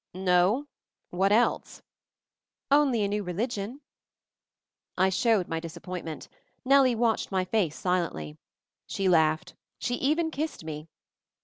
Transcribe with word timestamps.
"No? 0.15 0.65
What 1.11 1.31
else?" 1.31 1.83
"Only 2.71 3.03
a 3.03 3.07
New 3.07 3.21
Religion." 3.21 3.81
I 4.97 5.09
showed 5.09 5.47
my 5.47 5.59
disappointment. 5.59 6.27
Nellie 6.65 6.95
watched 6.95 7.31
my 7.31 7.45
face 7.45 7.75
silently. 7.75 8.39
She 8.87 9.07
laughed. 9.07 9.53
She 9.77 9.97
even 9.97 10.31
kissed 10.31 10.63
me. 10.63 10.87